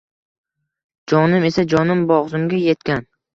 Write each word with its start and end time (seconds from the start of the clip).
Jonim 1.13 1.45
esa… 1.51 1.65
Jonim 1.75 2.01
bo‘g‘zimga 2.13 2.63
yetgan! 2.65 3.07